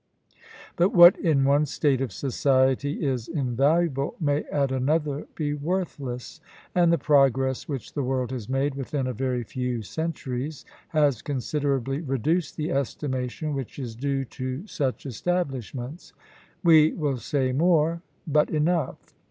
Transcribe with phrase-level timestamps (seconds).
[0.77, 6.41] But what in one state of society is invaluable, may at another be worthless;
[6.73, 11.99] and the progress which the world has made within a very few centuries has considerably
[12.01, 16.13] reduced the estimation which is due to such establishments.
[16.63, 18.01] We will say more"
[18.35, 18.97] but enough!